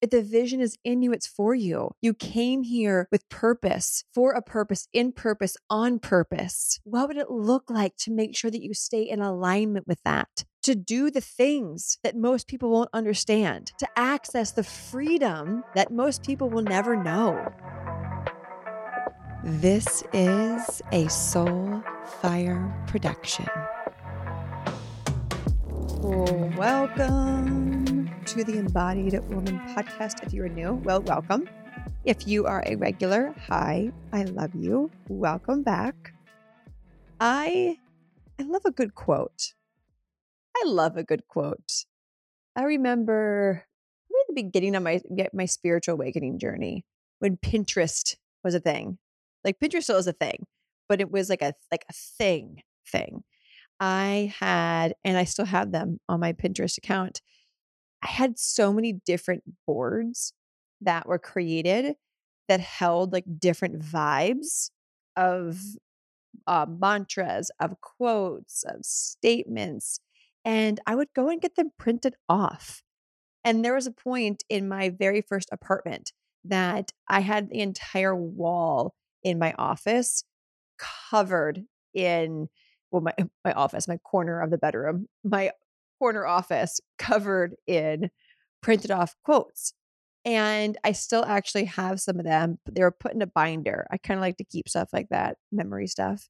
[0.00, 1.90] If the vision is in you, it's for you.
[2.00, 6.78] You came here with purpose, for a purpose, in purpose, on purpose.
[6.84, 10.44] What would it look like to make sure that you stay in alignment with that?
[10.62, 16.22] To do the things that most people won't understand, to access the freedom that most
[16.24, 17.52] people will never know.
[19.42, 21.82] This is a Soul
[22.20, 23.46] Fire production.
[26.00, 30.24] Welcome to the Embodied Woman podcast.
[30.24, 31.48] If you are new, well, welcome.
[32.04, 34.92] If you are a regular, hi, I love you.
[35.08, 36.14] Welcome back.
[37.18, 37.78] I
[38.38, 39.54] I love a good quote.
[40.56, 41.84] I love a good quote.
[42.54, 43.64] I remember
[44.08, 45.00] at the beginning of my
[45.32, 46.84] my spiritual awakening journey
[47.18, 48.98] when Pinterest was a thing.
[49.44, 50.46] Like Pinterest still is a thing,
[50.88, 53.24] but it was like a like a thing thing.
[53.80, 57.22] I had, and I still have them on my Pinterest account.
[58.02, 60.32] I had so many different boards
[60.80, 61.96] that were created
[62.48, 64.70] that held like different vibes
[65.16, 65.60] of
[66.46, 70.00] uh, mantras, of quotes, of statements.
[70.44, 72.82] And I would go and get them printed off.
[73.44, 76.12] And there was a point in my very first apartment
[76.44, 80.24] that I had the entire wall in my office
[80.78, 82.48] covered in
[82.90, 85.50] well my my office my corner of the bedroom my
[85.98, 88.10] corner office covered in
[88.62, 89.72] printed off quotes.
[90.24, 93.86] And i still actually have some of them they were put in a binder.
[93.90, 96.28] I kind of like to keep stuff like that memory stuff.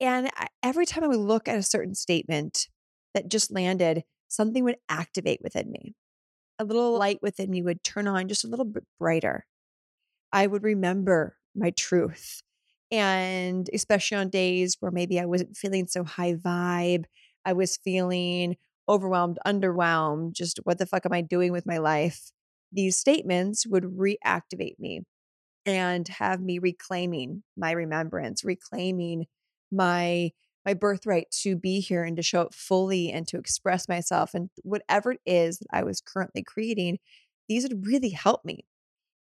[0.00, 2.68] And I, every time i would look at a certain statement
[3.14, 5.94] that just landed something would activate within me.
[6.58, 9.46] A little light within me would turn on just a little bit brighter.
[10.32, 12.42] I would remember my truth
[12.94, 17.04] and especially on days where maybe I wasn't feeling so high vibe,
[17.44, 18.56] I was feeling
[18.88, 22.30] overwhelmed, underwhelmed, just what the fuck am I doing with my life?
[22.72, 25.02] These statements would reactivate me
[25.66, 29.26] and have me reclaiming my remembrance, reclaiming
[29.70, 30.30] my
[30.66, 34.48] my birthright to be here and to show up fully and to express myself and
[34.62, 36.98] whatever it is that I was currently creating,
[37.48, 38.64] these would really help me.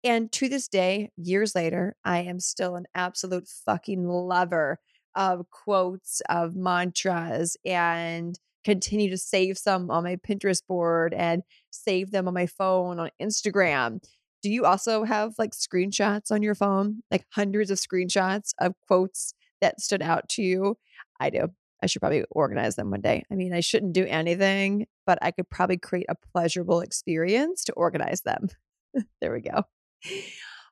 [0.04, 4.78] And to this day, years later, I am still an absolute fucking lover
[5.14, 12.10] of quotes, of mantras, and continue to save some on my Pinterest board and save
[12.10, 14.00] them on my phone, on Instagram.
[14.42, 19.34] Do you also have like screenshots on your phone, like hundreds of screenshots of quotes
[19.60, 20.76] that stood out to you?
[21.20, 21.48] I do.
[21.82, 23.24] I should probably organize them one day.
[23.30, 27.72] I mean, I shouldn't do anything, but I could probably create a pleasurable experience to
[27.72, 28.48] organize them.
[29.20, 29.64] there we go.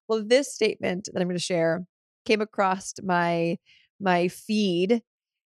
[0.08, 1.84] Well, this statement that I'm going to share
[2.24, 3.58] came across my
[4.00, 5.02] my feed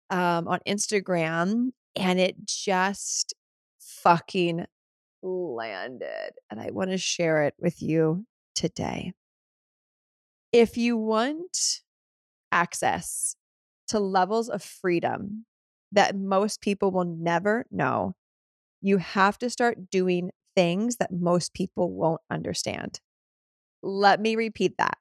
[0.09, 3.33] um, on Instagram, and it just
[3.79, 4.65] fucking
[5.23, 9.13] landed, and I want to share it with you today.
[10.51, 11.81] If you want
[12.51, 13.35] access
[13.87, 15.45] to levels of freedom
[15.91, 18.15] that most people will never know,
[18.81, 23.01] you have to start doing things that most people won't understand.
[23.83, 24.97] Let me repeat that.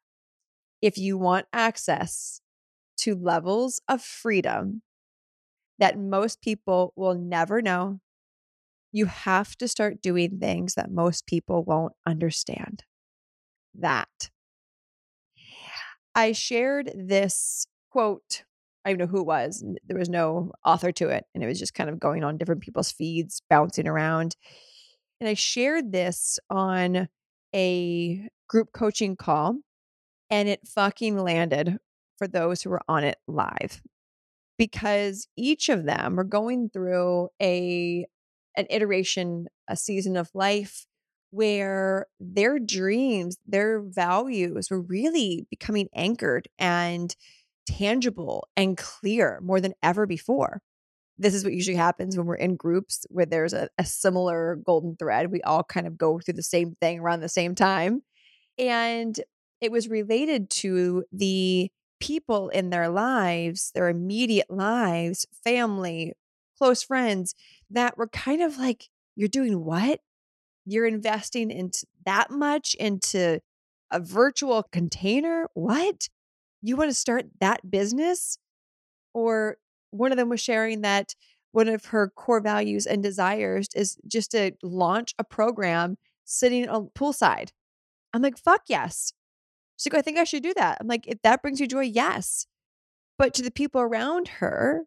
[0.82, 2.40] If you want access
[2.98, 4.82] to levels of freedom
[5.78, 8.00] that most people will never know,
[8.90, 12.84] you have to start doing things that most people won't understand.
[13.74, 14.30] That.
[16.14, 18.44] I shared this quote.
[18.84, 19.64] I don't know who it was.
[19.86, 21.24] There was no author to it.
[21.34, 24.36] And it was just kind of going on different people's feeds, bouncing around.
[25.20, 27.08] And I shared this on
[27.54, 29.56] a group coaching call
[30.30, 31.78] and it fucking landed
[32.16, 33.82] for those who were on it live.
[34.58, 38.06] Because each of them are going through a
[38.56, 40.86] an iteration a season of life
[41.30, 47.16] where their dreams their values were really becoming anchored and
[47.66, 50.60] tangible and clear more than ever before
[51.18, 54.96] this is what usually happens when we're in groups where there's a, a similar golden
[54.96, 58.02] thread we all kind of go through the same thing around the same time
[58.58, 59.20] and
[59.60, 61.70] it was related to the
[62.02, 66.12] people in their lives, their immediate lives, family,
[66.58, 67.36] close friends
[67.70, 70.00] that were kind of like, you're doing what?
[70.64, 73.40] You're investing into that much into
[73.92, 75.48] a virtual container?
[75.54, 76.08] What?
[76.60, 78.36] You want to start that business?
[79.14, 79.58] Or
[79.92, 81.14] one of them was sharing that
[81.52, 86.90] one of her core values and desires is just to launch a program sitting on
[86.94, 87.50] poolside
[88.12, 89.12] I'm like, fuck yes.
[89.76, 90.78] She's like, I think I should do that.
[90.80, 92.46] I'm like, if that brings you joy, yes.
[93.18, 94.84] But to the people around her,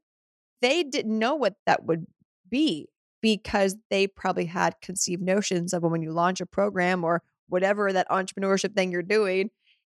[0.61, 2.05] they didn't know what that would
[2.49, 2.87] be
[3.21, 8.09] because they probably had conceived notions of when you launch a program or whatever that
[8.09, 9.49] entrepreneurship thing you're doing,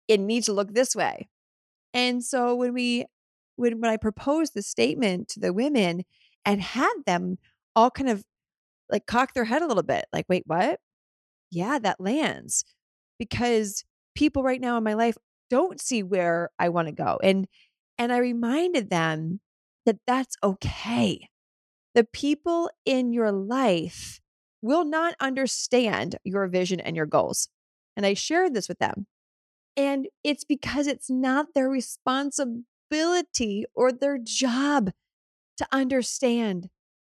[0.08, 1.28] it needs to look this way.
[1.94, 3.06] And so when we
[3.56, 6.04] when when I proposed the statement to the women
[6.46, 7.38] and had them
[7.76, 8.24] all kind of
[8.90, 10.80] like cock their head a little bit, like, wait, what?
[11.52, 12.66] Yeah, that lands
[13.20, 13.84] because
[14.16, 15.18] people right now in my life
[15.50, 17.20] don't see where I want to go.
[17.24, 17.48] And
[17.98, 19.40] and I reminded them
[19.86, 21.30] that that's okay.
[21.94, 24.20] The people in your life
[24.62, 27.50] will not understand your vision and your goals.
[27.96, 29.06] And I shared this with them.
[29.78, 32.66] And it's because it's not their responsibility
[33.76, 34.92] or their job
[35.58, 36.70] to understand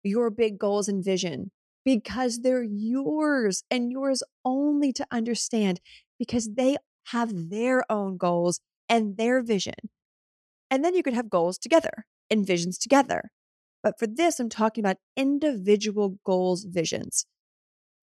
[0.04, 1.51] your big goals and vision
[1.83, 5.80] because they're yours and yours only to understand
[6.18, 6.77] because they
[7.07, 9.75] have their own goals and their vision.
[10.72, 13.31] And then you could have goals together and visions together.
[13.83, 17.25] But for this, I'm talking about individual goals, visions.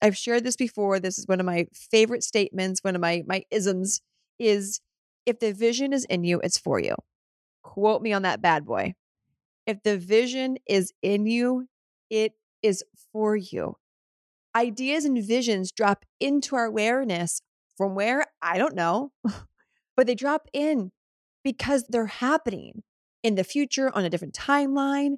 [0.01, 1.01] I've shared this before.
[1.01, 4.01] This is one of my favorite statements, one of my, my isms
[4.39, 4.81] is
[5.27, 6.95] if the vision is in you, it's for you.
[7.73, 8.95] Quote me on that bad boy.
[9.67, 11.69] If the vision is in you,
[12.11, 12.33] it
[12.63, 12.85] is
[13.15, 13.77] for you.
[14.55, 17.41] Ideas and visions drop into our awareness
[17.79, 18.27] from where?
[18.43, 19.13] I don't know,
[19.97, 20.93] but they drop in
[21.43, 22.83] because they're happening
[23.23, 25.15] in the future on a different timeline.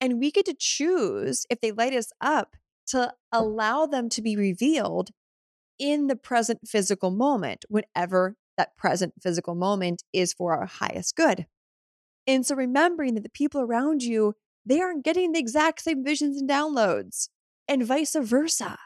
[0.00, 2.56] And we get to choose if they light us up
[2.88, 5.10] to allow them to be revealed
[5.78, 11.46] in the present physical moment, whenever that present physical moment is for our highest good.
[12.26, 14.34] And so remembering that the people around you,
[14.64, 17.28] they aren't getting the exact same visions and downloads,
[17.68, 18.78] and vice versa.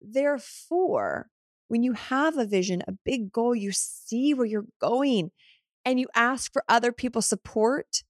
[0.00, 1.28] Therefore,
[1.68, 5.30] when you have a vision, a big goal, you see where you're going
[5.84, 8.02] and you ask for other people's support.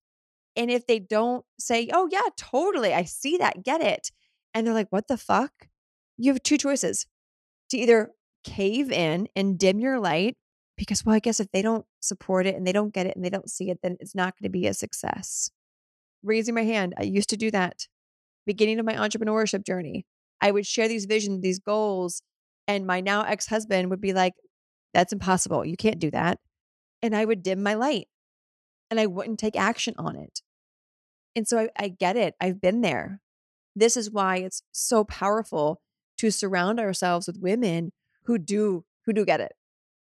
[0.57, 4.11] And if they don't say, oh, yeah, totally, I see that, get it.
[4.55, 5.53] And they're like, what the fuck?
[6.17, 7.07] You have two choices
[7.71, 8.11] to either
[8.45, 10.37] cave in and dim your light
[10.79, 13.25] because, well, I guess if they don't support it and they don't get it and
[13.25, 15.51] they don't see it, then it's not going to be a success.
[16.23, 17.89] Raising my hand, I used to do that.
[18.47, 20.07] Beginning of my entrepreneurship journey,
[20.41, 22.23] I would share these visions, these goals,
[22.67, 24.35] and my now ex husband would be like,
[24.95, 25.67] that's impossible.
[25.67, 26.39] You can't do that.
[27.03, 28.09] And I would dim my light
[28.91, 30.41] and I wouldn't take action on it.
[31.37, 32.35] And so I, I get it.
[32.41, 33.21] I've been there.
[33.77, 35.81] This is why it's so powerful
[36.19, 37.93] to surround ourselves with women
[38.25, 39.53] who do who do get it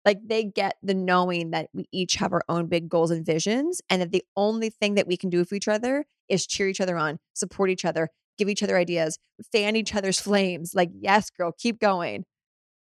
[0.05, 3.81] like they get the knowing that we each have our own big goals and visions,
[3.91, 6.81] and that the only thing that we can do for each other is cheer each
[6.81, 8.09] other on, support each other,
[8.39, 9.19] give each other ideas,
[9.53, 10.75] fan each other's flames.
[10.75, 12.25] Like, yes, girl, keep going.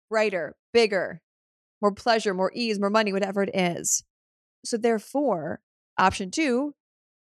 [0.10, 1.22] Brighter, bigger,
[1.82, 4.04] more pleasure, more ease, more money, whatever it is.
[4.64, 5.62] So, therefore,
[5.98, 6.74] option two,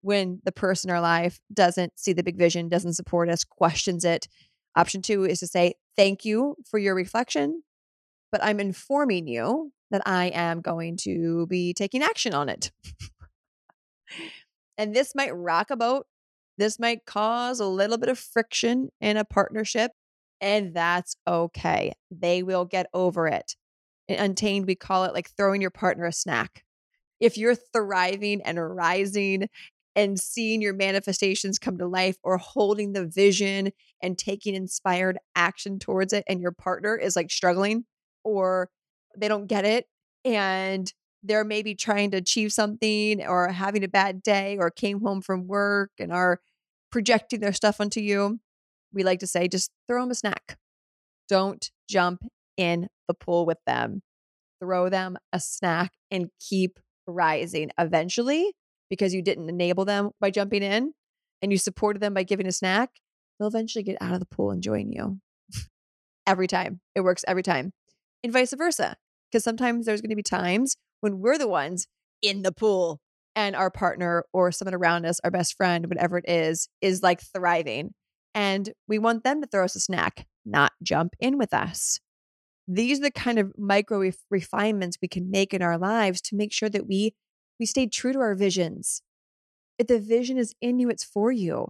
[0.02, 4.06] when the person in our life doesn't see the big vision, doesn't support us, questions
[4.06, 4.28] it,
[4.76, 7.64] option two is to say, Thank you for your reflection,
[8.32, 12.72] but I'm informing you that I am going to be taking action on it.
[14.78, 16.06] and this might rock a boat.
[16.58, 19.92] This might cause a little bit of friction in a partnership,
[20.42, 21.94] and that's okay.
[22.12, 23.56] They will get over it.
[24.08, 26.64] In Untamed, we call it like throwing your partner a snack.
[27.20, 29.48] If you're thriving and rising
[29.96, 33.72] and seeing your manifestations come to life or holding the vision
[34.02, 37.86] and taking inspired action towards it, and your partner is like struggling
[38.24, 38.70] or
[39.18, 39.88] they don't get it
[40.26, 40.92] and
[41.24, 45.48] they're maybe trying to achieve something or having a bad day or came home from
[45.48, 46.40] work and are
[46.92, 48.40] projecting their stuff onto you,
[48.94, 50.58] we like to say just throw them a snack.
[51.28, 52.24] Don't jump
[52.58, 54.02] in the pool with them.
[54.62, 57.70] Throw them a snack and keep rising.
[57.78, 58.54] Eventually,
[58.90, 60.94] because you didn't enable them by jumping in
[61.42, 62.90] and you supported them by giving a snack,
[63.38, 65.20] they'll eventually get out of the pool and join you.
[66.28, 66.80] every time.
[66.96, 67.74] It works every time.
[68.24, 68.96] And vice versa.
[69.32, 71.88] Because sometimes there's going to be times when we're the ones
[72.22, 73.00] in the pool
[73.36, 77.22] and our partner or someone around us, our best friend, whatever it is, is like
[77.22, 77.92] thriving.
[78.34, 82.00] And we want them to throw us a snack, not jump in with us.
[82.68, 86.36] These are the kind of micro ref- refinements we can make in our lives to
[86.36, 87.14] make sure that we
[87.60, 89.02] we stay true to our visions.
[89.78, 91.70] If the vision is in you, it's for you.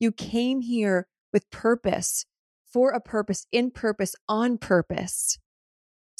[0.00, 2.24] You came here with purpose,
[2.64, 5.38] for a purpose, in purpose, on purpose.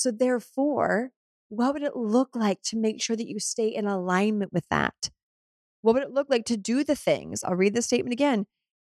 [0.00, 1.10] So, therefore,
[1.50, 5.10] what would it look like to make sure that you stay in alignment with that?
[5.82, 7.44] What would it look like to do the things?
[7.44, 8.46] I'll read the statement again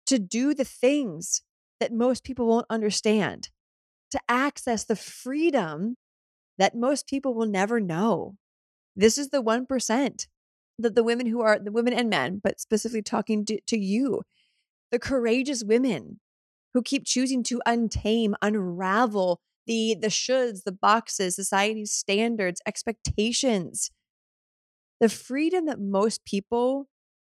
[0.06, 1.42] to do the things
[1.80, 3.50] that most people won't understand,
[4.12, 5.96] to access the freedom
[6.60, 8.36] that most people will never know.
[8.96, 10.28] This is the 1%
[10.78, 14.22] that the women who are the women and men, but specifically talking to, to you,
[14.92, 16.20] the courageous women
[16.76, 23.92] who keep choosing to untame, unravel the the shoulds, the boxes, society's standards, expectations.
[25.00, 26.88] The freedom that most people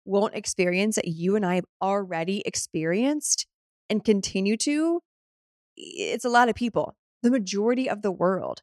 [0.05, 3.47] won't experience that you and I have already experienced
[3.89, 5.01] and continue to,
[5.77, 6.95] it's a lot of people.
[7.23, 8.61] The majority of the world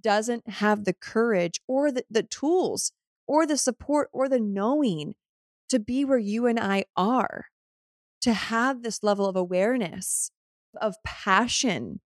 [0.00, 2.92] doesn't have the courage or the, the tools
[3.26, 5.14] or the support or the knowing
[5.68, 7.46] to be where you and I are,
[8.22, 10.30] to have this level of awareness,
[10.80, 12.00] of passion.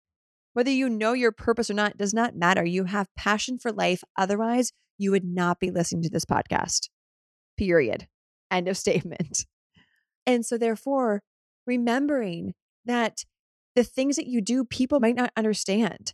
[0.54, 2.64] Whether you know your purpose or not does not matter.
[2.64, 4.02] You have passion for life.
[4.18, 6.88] Otherwise, you would not be listening to this podcast.
[7.56, 8.06] Period.
[8.50, 9.46] End of statement.
[10.26, 11.22] And so, therefore,
[11.66, 12.54] remembering
[12.84, 13.24] that
[13.74, 16.12] the things that you do, people might not understand.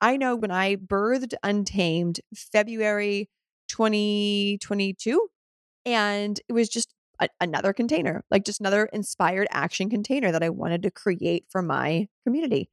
[0.00, 3.28] I know when I birthed Untamed February
[3.68, 5.28] 2022,
[5.84, 10.50] and it was just a, another container, like just another inspired action container that I
[10.50, 12.70] wanted to create for my community.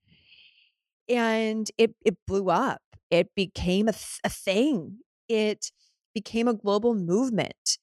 [1.09, 2.81] And it it blew up.
[3.12, 5.00] It became a, th- a thing.
[5.29, 5.71] It
[6.13, 7.77] became a global movement.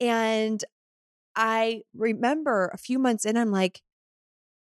[0.00, 0.64] And
[1.36, 3.82] I remember a few months in, I'm like,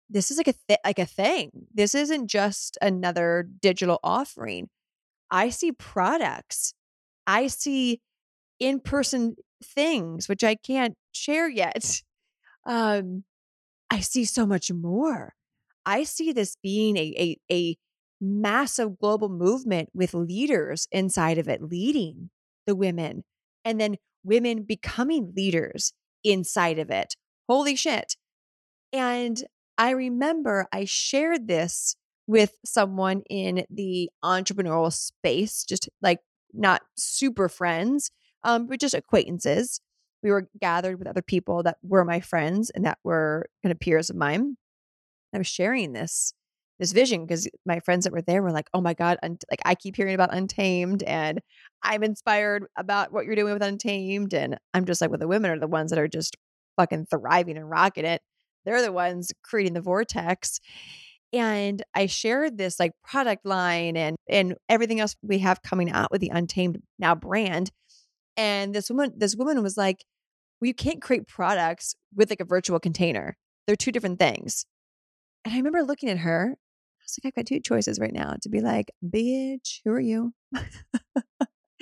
[0.09, 1.51] this is like a th- like a thing.
[1.73, 4.69] This isn't just another digital offering.
[5.31, 6.75] I see products.
[7.27, 8.01] I see
[8.61, 12.03] in-person things which I can't share yet.
[12.67, 13.25] Um
[13.91, 15.35] I see so much more.
[15.87, 17.15] I see this being a
[17.51, 17.77] a, a
[18.21, 22.31] massive global movement with leaders inside of it leading
[22.67, 23.25] the women
[23.65, 27.17] and then women becoming leaders inside of it.
[27.49, 28.17] Holy shit.
[28.93, 29.43] And
[29.79, 31.97] I remember I shared this
[32.27, 36.21] with someone in the entrepreneurial space, just like
[36.53, 38.11] not super friends,
[38.45, 39.81] um, but just acquaintances.
[40.23, 43.81] We were gathered with other people that were my friends and that were kind of
[43.81, 44.57] peers of mine.
[45.35, 46.33] I was sharing this
[46.79, 49.61] this vision because my friends that were there were like, "Oh my god, un- like
[49.65, 51.41] I keep hearing about Untamed, and
[51.83, 55.51] I'm inspired about what you're doing with Untamed." And I'm just like, "Well, the women
[55.51, 56.37] are the ones that are just
[56.77, 58.23] fucking thriving and rocking it."
[58.65, 60.61] They're the ones creating the vortex.
[61.33, 66.11] And I shared this like product line and and everything else we have coming out
[66.11, 67.71] with the Untamed Now brand.
[68.37, 70.05] And this woman, this woman was like,
[70.61, 73.37] well, you can't create products with like a virtual container.
[73.67, 74.67] They're two different things.
[75.45, 76.55] And I remember looking at her.
[76.55, 80.01] I was like, I've got two choices right now to be like, bitch, who are
[80.01, 80.33] you?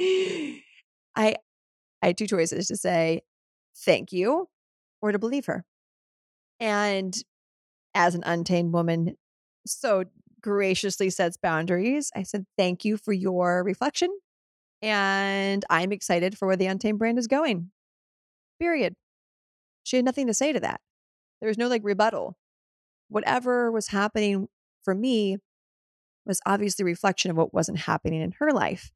[0.00, 1.37] I
[2.00, 3.23] I had two choices to say
[3.77, 4.49] thank you
[5.03, 5.65] or to believe her.
[6.61, 7.17] And
[7.95, 9.17] as an untamed woman,
[9.67, 10.05] so
[10.41, 12.11] graciously sets boundaries.
[12.15, 14.11] I said, Thank you for your reflection.
[14.81, 17.71] And I'm excited for where the Untamed brand is going.
[18.61, 18.95] Period.
[19.83, 20.81] She had nothing to say to that.
[21.41, 22.37] There was no like rebuttal.
[23.09, 24.49] Whatever was happening
[24.83, 25.38] for me
[26.27, 28.93] was obviously reflection of what wasn't happening in her life.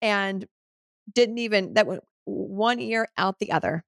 [0.00, 0.46] And
[1.12, 3.84] didn't even, that went one ear out the other.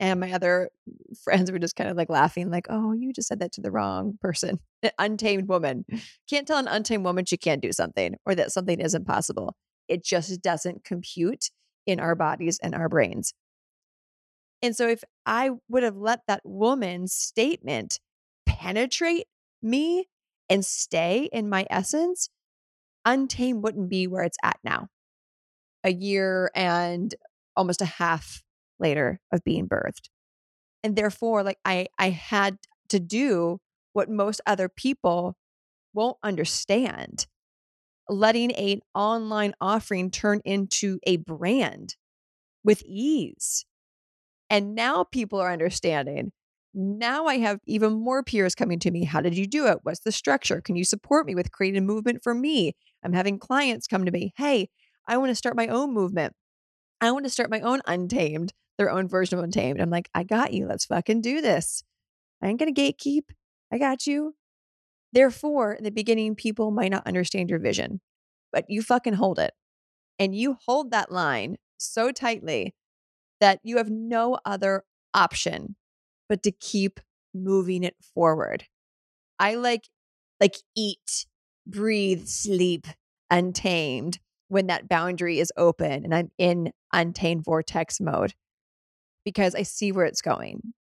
[0.00, 0.70] And my other
[1.22, 3.70] friends were just kind of like laughing, like, oh, you just said that to the
[3.70, 4.58] wrong person.
[4.82, 5.84] An untamed woman.
[6.28, 9.54] Can't tell an untamed woman she can't do something or that something isn't possible.
[9.88, 11.50] It just doesn't compute
[11.86, 13.34] in our bodies and our brains.
[14.62, 17.98] And so if I would have let that woman's statement
[18.46, 19.26] penetrate
[19.62, 20.08] me
[20.48, 22.28] and stay in my essence,
[23.04, 24.88] Untamed wouldn't be where it's at now.
[25.84, 27.14] A year and
[27.56, 28.42] almost a half
[28.78, 30.08] later of being birthed.
[30.84, 32.58] And therefore, like I I had
[32.88, 33.58] to do
[33.92, 35.36] what most other people
[35.94, 37.26] won't understand.
[38.08, 41.96] Letting an online offering turn into a brand
[42.64, 43.64] with ease.
[44.50, 46.32] And now people are understanding.
[46.74, 49.04] Now I have even more peers coming to me.
[49.04, 49.78] How did you do it?
[49.82, 50.60] What's the structure?
[50.60, 52.74] Can you support me with creating a movement for me?
[53.04, 54.32] I'm having clients come to me.
[54.36, 54.68] Hey,
[55.06, 56.34] I want to start my own movement.
[57.00, 59.80] I want to start my own untamed their own version of Untamed.
[59.80, 60.66] I'm like, I got you.
[60.66, 61.84] Let's fucking do this.
[62.42, 63.24] I ain't going to gatekeep.
[63.72, 64.34] I got you.
[65.12, 68.00] Therefore, in the beginning, people might not understand your vision,
[68.52, 69.52] but you fucking hold it.
[70.18, 72.74] And you hold that line so tightly
[73.40, 75.76] that you have no other option
[76.32, 76.98] but to keep
[77.34, 78.64] moving it forward.
[79.38, 79.86] I like
[80.40, 81.26] like eat,
[81.66, 82.86] breathe, sleep,
[83.30, 88.32] untamed when that boundary is open and I'm in untamed vortex mode
[89.26, 90.72] because I see where it's going.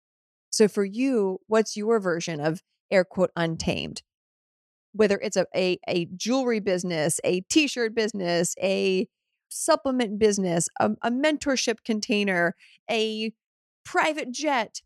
[0.51, 4.03] So for you, what's your version of air quote untamed?
[4.93, 9.05] Whether it's a, a, a jewelry business, a t-shirt business, a
[9.49, 12.55] supplement business, a, a mentorship container,
[12.89, 13.33] a
[13.83, 14.79] private jet,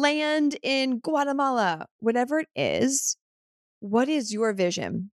[0.00, 3.16] land in Guatemala, whatever it is,
[3.80, 5.10] what is your vision?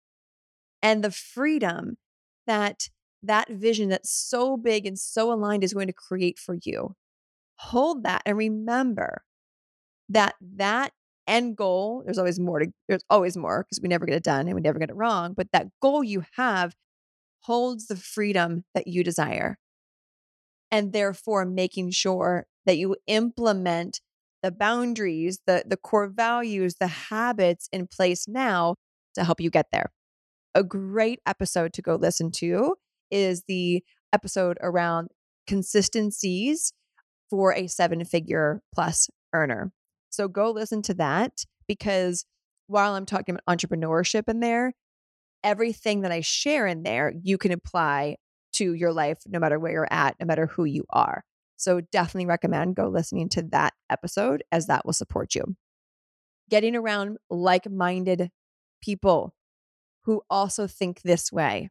[0.83, 1.97] and the freedom
[2.47, 2.89] that
[3.23, 6.95] that vision that's so big and so aligned is going to create for you.
[7.57, 9.25] Hold that and remember
[10.09, 10.93] that that
[11.27, 14.47] end goal, there's always more to, there's always more because we never get it done
[14.47, 15.35] and we never get it wrong.
[15.37, 16.77] But that goal you have
[17.41, 19.59] holds the freedom that you desire.
[20.71, 24.01] And therefore, making sure that you implement
[24.43, 28.77] the boundaries, the, the core values, the habits in place now
[29.15, 29.91] to help you get there.
[30.55, 32.77] A great episode to go listen to
[33.11, 35.09] is the episode around
[35.47, 36.73] consistencies
[37.29, 39.73] for a seven figure plus earner.
[40.11, 42.25] So go listen to that because
[42.69, 44.73] while I'm talking about entrepreneurship in there,
[45.45, 48.17] everything that I share in there, you can apply
[48.55, 51.25] to your life no matter where you're at, no matter who you are.
[51.57, 55.57] So definitely recommend go listening to that episode as that will support you.
[56.51, 58.31] Getting around like minded
[58.83, 59.35] people
[60.05, 61.71] who also think this way,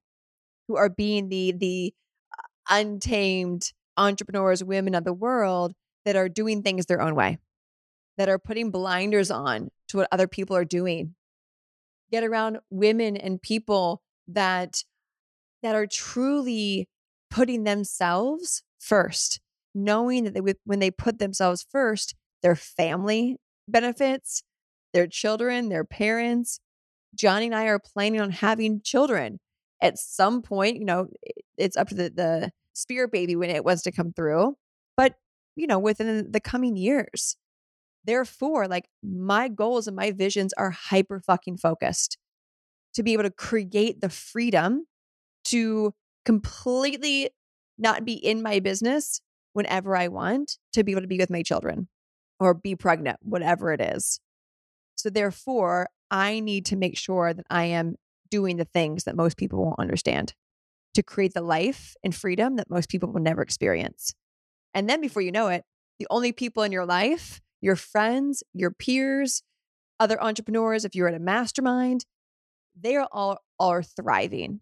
[0.68, 1.94] who are being the, the
[2.34, 5.74] uh, untamed entrepreneurs, women of the world
[6.04, 7.38] that are doing things their own way
[8.18, 11.16] that are putting blinders on to what other people are doing.
[12.12, 14.84] Get around women and people that
[15.64, 16.88] that are truly
[17.32, 19.40] putting themselves first,
[19.76, 24.44] knowing that they when they put themselves first, their family benefits,
[24.94, 26.60] their children, their parents.
[27.14, 29.40] Johnny and I are planning on having children
[29.82, 30.78] at some point.
[30.78, 31.08] You know,
[31.58, 34.56] it's up to the, the spirit baby when it wants to come through,
[34.98, 35.16] but
[35.56, 37.38] you know, within the coming years.
[38.04, 42.18] Therefore, like my goals and my visions are hyper fucking focused
[42.94, 44.86] to be able to create the freedom
[45.46, 47.30] to completely
[47.78, 49.22] not be in my business
[49.56, 51.88] whenever I want, to be able to be with my children
[52.40, 54.20] or be pregnant, whatever it is.
[54.96, 57.96] So, therefore, I need to make sure that I am
[58.30, 60.34] doing the things that most people won't understand
[60.94, 64.14] to create the life and freedom that most people will never experience.
[64.74, 65.64] And then before you know it,
[66.00, 69.42] the only people in your life your friends, your peers,
[70.00, 72.06] other entrepreneurs, if you're at a mastermind,
[72.80, 74.60] they are all are thriving.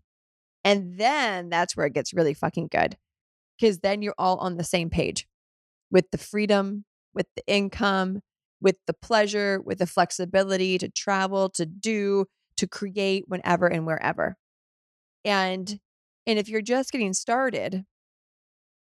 [0.63, 2.95] And then that's where it gets really fucking good.
[3.61, 5.27] Cause then you're all on the same page
[5.91, 8.21] with the freedom, with the income,
[8.61, 12.25] with the pleasure, with the flexibility to travel, to do,
[12.57, 14.35] to create whenever and wherever.
[15.25, 15.79] And
[16.25, 17.85] and if you're just getting started,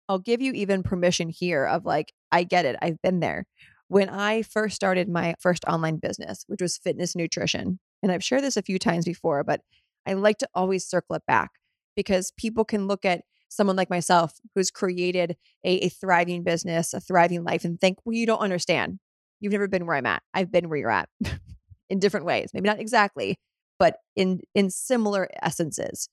[0.09, 2.77] I'll give you even permission here of like, I get it.
[2.83, 3.47] I've been there
[3.89, 7.79] when I first started my first online business, which was fitness nutrition.
[8.03, 9.61] And I've shared this a few times before, but
[10.07, 11.51] I like to always circle it back
[11.97, 13.23] because people can look at
[13.55, 18.15] someone like myself who's created a, a, thriving business, a thriving life, and think, well,
[18.15, 18.99] you don't understand.
[19.41, 20.23] You've never been where I'm at.
[20.35, 21.09] I've been where you're at
[21.91, 22.51] in different ways.
[22.55, 23.37] Maybe not exactly,
[23.79, 26.09] but in in similar essences.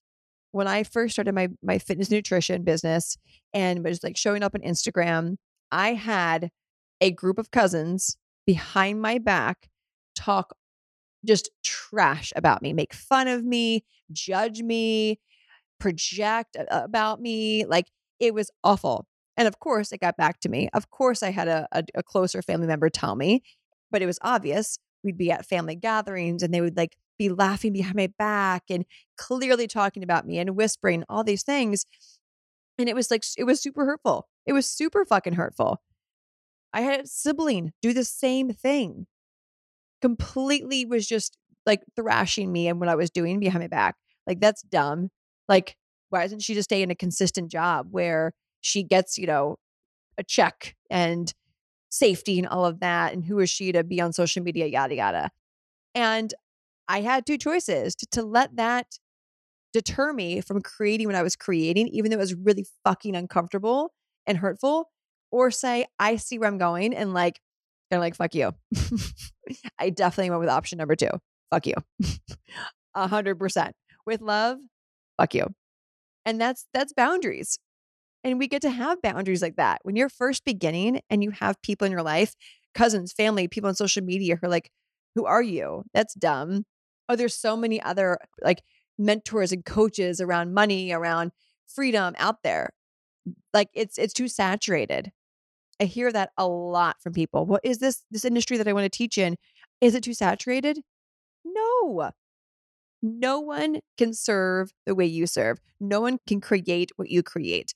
[0.52, 3.18] When I first started my my fitness nutrition business
[3.54, 5.36] and was like showing up on Instagram,
[5.72, 6.50] I had
[7.02, 9.70] a group of cousins behind my back
[10.16, 10.56] talk
[11.26, 15.20] just trash about me, make fun of me, judge me,
[15.80, 17.66] project about me.
[17.66, 17.88] Like
[18.20, 19.06] it was awful.
[19.38, 20.70] And of course, it got back to me.
[20.74, 23.42] Of course, I had a, a, a closer family member tell me,
[23.90, 24.78] but it was obvious.
[25.04, 28.86] We'd be at family gatherings and they would like be laughing behind my back and
[29.18, 31.86] clearly talking about me and whispering all these things.
[32.78, 34.28] And it was like, it was super hurtful.
[34.46, 35.82] It was super fucking hurtful.
[36.74, 39.08] I had a sibling do the same thing.
[40.02, 43.96] Completely was just like thrashing me and what I was doing behind my back.
[44.26, 45.10] Like, that's dumb.
[45.50, 45.76] Like,
[46.10, 48.32] why doesn't she just stay in a consistent job where
[48.62, 49.58] she gets, you know,
[50.18, 51.34] a check and
[51.90, 53.12] safety and all of that?
[53.12, 55.32] And who is she to be on social media, yada, yada.
[55.94, 56.34] And
[56.88, 58.86] I had two choices to, to let that
[59.74, 63.92] deter me from creating what I was creating, even though it was really fucking uncomfortable
[64.26, 64.90] and hurtful,
[65.32, 67.40] or say, I see where I'm going and like,
[67.92, 68.54] of like, fuck you.
[69.80, 71.10] I definitely went with option number two.
[71.50, 71.74] Fuck you.
[72.96, 73.76] A hundred percent.
[74.06, 74.60] With love,
[75.20, 75.48] fuck you.
[76.26, 77.58] And that's that's boundaries.
[78.24, 79.80] And we get to have boundaries like that.
[79.84, 82.36] When you're first beginning and you have people in your life,
[82.76, 84.72] cousins, family, people on social media who are like,
[85.16, 85.84] who are you?
[85.94, 86.66] That's dumb.
[87.08, 88.62] Oh, there's so many other like
[88.98, 91.32] mentors and coaches around money, around
[91.68, 92.72] freedom out there.
[93.54, 95.12] Like it's it's too saturated.
[95.82, 97.46] I hear that a lot from people.
[97.46, 99.38] What is this this industry that I want to teach in?
[99.82, 100.80] Is it too saturated?
[101.46, 102.12] No.
[103.02, 105.60] No one can serve the way you serve.
[105.80, 107.74] No one can create what you create.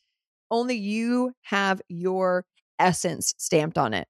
[0.52, 2.46] Only you have your
[2.78, 4.08] essence stamped on it,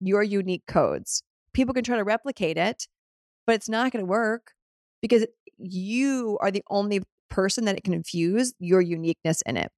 [0.00, 1.22] your unique codes.
[1.52, 2.88] People can try to replicate it,
[3.46, 4.52] but it's not going to work
[5.02, 5.26] because
[5.58, 9.70] you are the only person that it can infuse your uniqueness in it.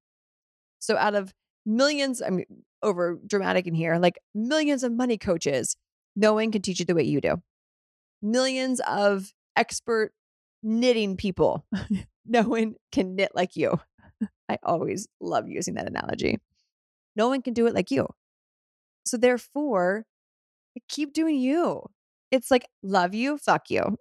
[0.79, 1.33] So out of
[1.67, 2.47] millions, I mean,
[2.83, 5.77] over dramatic in here, like millions of money coaches,
[6.15, 7.43] no one can teach you the way you do.
[8.23, 10.13] Millions of expert
[10.63, 11.65] knitting people,
[12.27, 13.81] no one can knit like you.
[14.49, 16.39] I always love using that analogy.
[17.17, 18.07] No one can do it like you.
[19.05, 20.05] So therefore,
[20.89, 21.83] keep doing you.
[22.31, 23.97] It's like, love you, fuck you.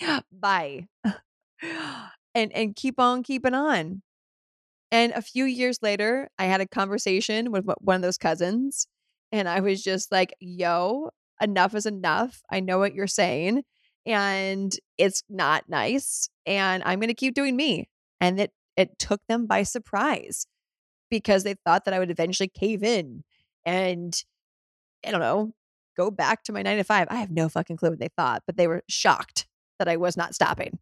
[0.32, 0.86] Bye.
[2.34, 4.02] and and keep on keeping on.
[4.92, 8.86] And a few years later, I had a conversation with one of those cousins,
[9.32, 12.42] and I was just like, yo, enough is enough.
[12.50, 13.64] I know what you're saying,
[14.06, 16.30] and it's not nice.
[16.46, 17.88] And I'm going to keep doing me.
[18.20, 20.46] And it, it took them by surprise
[21.10, 23.24] because they thought that I would eventually cave in
[23.64, 24.16] and,
[25.04, 25.52] I don't know,
[25.96, 27.08] go back to my nine to five.
[27.10, 29.46] I have no fucking clue what they thought, but they were shocked
[29.78, 30.78] that I was not stopping.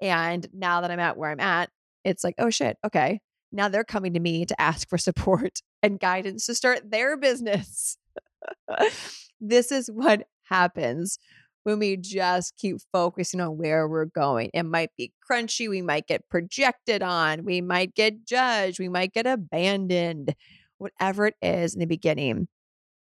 [0.00, 1.70] And now that I'm at where I'm at,
[2.04, 3.20] it's like, oh shit, okay.
[3.52, 7.98] Now they're coming to me to ask for support and guidance to start their business.
[9.40, 11.18] this is what happens
[11.64, 14.50] when we just keep focusing on where we're going.
[14.54, 15.68] It might be crunchy.
[15.68, 17.44] We might get projected on.
[17.44, 18.78] We might get judged.
[18.78, 20.34] We might get abandoned,
[20.78, 22.48] whatever it is in the beginning,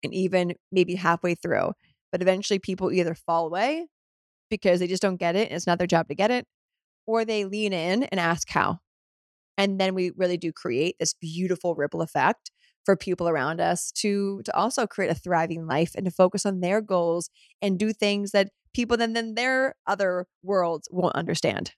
[0.02, 1.72] and even maybe halfway through.
[2.12, 3.86] But eventually, people either fall away
[4.50, 6.46] because they just don't get it and it's not their job to get it,
[7.06, 8.78] or they lean in and ask how.
[9.58, 12.50] And then we really do create this beautiful ripple effect
[12.88, 16.60] for people around us to to also create a thriving life and to focus on
[16.60, 17.28] their goals
[17.60, 21.72] and do things that people then then their other worlds won't understand.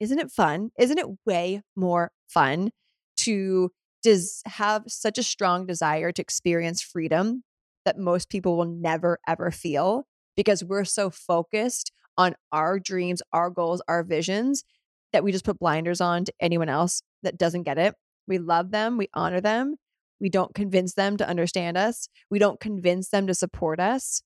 [0.00, 0.70] Isn't it fun?
[0.76, 2.72] Isn't it way more fun
[3.18, 3.70] to
[4.02, 7.44] does have such a strong desire to experience freedom
[7.84, 13.48] that most people will never ever feel because we're so focused on our dreams, our
[13.48, 14.64] goals, our visions
[15.12, 17.94] that we just put blinders on to anyone else that doesn't get it.
[18.26, 19.76] We love them, we honor them,
[20.22, 22.08] we don't convince them to understand us.
[22.30, 24.22] We don't convince them to support us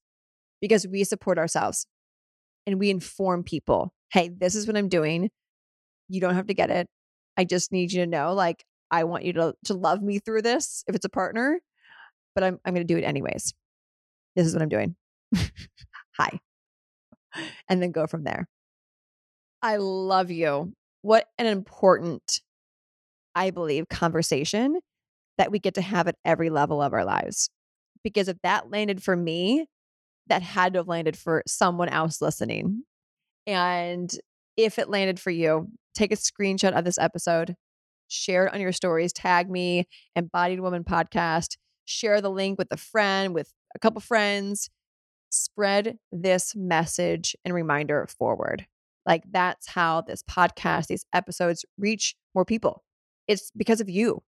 [0.60, 1.86] because we support ourselves
[2.66, 5.30] and we inform people hey, this is what I'm doing.
[6.08, 6.86] You don't have to get it.
[7.36, 10.42] I just need you to know, like, I want you to, to love me through
[10.42, 11.60] this if it's a partner,
[12.34, 13.52] but I'm, I'm going to do it anyways.
[14.36, 14.94] This is what I'm doing.
[16.16, 16.38] Hi.
[17.68, 18.46] And then go from there.
[19.60, 20.72] I love you.
[21.02, 22.40] What an important,
[23.34, 24.78] I believe, conversation
[25.38, 27.50] that we get to have at every level of our lives.
[28.02, 29.66] Because if that landed for me,
[30.28, 32.82] that had to have landed for someone else listening.
[33.46, 34.10] And
[34.56, 37.54] if it landed for you, take a screenshot of this episode,
[38.08, 42.76] share it on your stories, tag me, Embodied Woman Podcast, share the link with a
[42.76, 44.70] friend, with a couple friends,
[45.30, 48.66] spread this message and reminder forward.
[49.04, 52.82] Like that's how this podcast, these episodes reach more people.
[53.28, 54.22] It's because of you.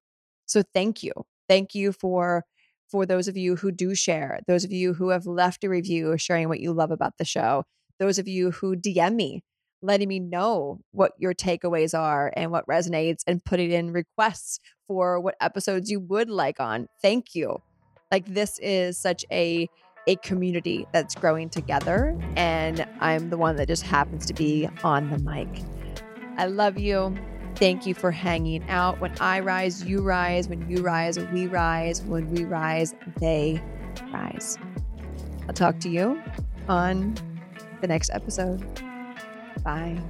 [0.48, 1.12] So thank you.
[1.48, 2.44] Thank you for
[2.90, 6.16] for those of you who do share, those of you who have left a review
[6.16, 7.64] sharing what you love about the show,
[7.98, 9.42] those of you who DM me
[9.82, 15.20] letting me know what your takeaways are and what resonates and putting in requests for
[15.20, 16.88] what episodes you would like on.
[17.00, 17.62] Thank you.
[18.11, 19.68] Like this is such a
[20.06, 25.11] a community that's growing together and I'm the one that just happens to be on
[25.11, 25.48] the mic.
[26.38, 27.14] I love you.
[27.59, 29.01] Thank you for hanging out.
[29.01, 30.47] When I rise, you rise.
[30.49, 32.01] When you rise, we rise.
[32.03, 33.61] When we rise, they
[34.12, 34.57] rise.
[35.49, 36.23] I'll talk to you
[36.68, 37.16] on
[37.81, 38.64] the next episode.
[39.64, 40.01] Bye.